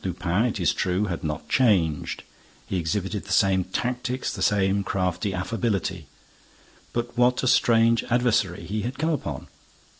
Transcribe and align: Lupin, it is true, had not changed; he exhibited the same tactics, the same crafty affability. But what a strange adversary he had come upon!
Lupin, 0.03 0.45
it 0.45 0.59
is 0.59 0.73
true, 0.73 1.05
had 1.05 1.23
not 1.23 1.47
changed; 1.47 2.23
he 2.65 2.77
exhibited 2.77 3.25
the 3.25 3.31
same 3.31 3.63
tactics, 3.65 4.33
the 4.33 4.41
same 4.41 4.83
crafty 4.83 5.31
affability. 5.31 6.07
But 6.91 7.15
what 7.15 7.43
a 7.43 7.47
strange 7.47 8.03
adversary 8.05 8.63
he 8.65 8.81
had 8.81 8.97
come 8.97 9.11
upon! 9.11 9.45